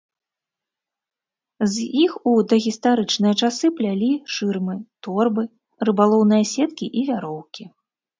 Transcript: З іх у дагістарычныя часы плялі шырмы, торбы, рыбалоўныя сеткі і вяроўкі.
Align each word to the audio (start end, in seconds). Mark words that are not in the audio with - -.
З 1.73 1.83
іх 2.05 2.11
у 2.31 2.31
дагістарычныя 2.53 3.33
часы 3.47 3.67
плялі 3.81 4.09
шырмы, 4.37 4.75
торбы, 5.09 5.43
рыбалоўныя 5.89 6.43
сеткі 6.53 6.85
і 7.03 7.05
вяроўкі. 7.11 7.63